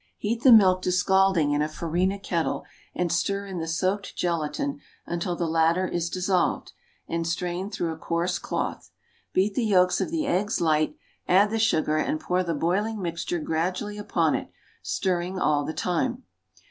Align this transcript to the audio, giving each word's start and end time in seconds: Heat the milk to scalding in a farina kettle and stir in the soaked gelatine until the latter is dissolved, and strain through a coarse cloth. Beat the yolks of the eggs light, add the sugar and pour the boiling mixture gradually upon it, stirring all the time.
Heat 0.17 0.41
the 0.41 0.51
milk 0.51 0.81
to 0.81 0.91
scalding 0.91 1.51
in 1.51 1.61
a 1.61 1.67
farina 1.67 2.17
kettle 2.17 2.65
and 2.95 3.11
stir 3.11 3.45
in 3.45 3.59
the 3.59 3.67
soaked 3.67 4.15
gelatine 4.15 4.81
until 5.05 5.35
the 5.35 5.45
latter 5.45 5.87
is 5.87 6.09
dissolved, 6.09 6.71
and 7.07 7.27
strain 7.27 7.69
through 7.69 7.93
a 7.93 7.97
coarse 7.97 8.39
cloth. 8.39 8.89
Beat 9.31 9.53
the 9.53 9.63
yolks 9.63 10.01
of 10.01 10.09
the 10.09 10.25
eggs 10.25 10.59
light, 10.59 10.95
add 11.27 11.51
the 11.51 11.59
sugar 11.59 11.97
and 11.97 12.19
pour 12.19 12.41
the 12.41 12.55
boiling 12.55 12.99
mixture 12.99 13.37
gradually 13.37 13.99
upon 13.99 14.33
it, 14.33 14.49
stirring 14.81 15.37
all 15.37 15.65
the 15.65 15.71
time. 15.71 16.23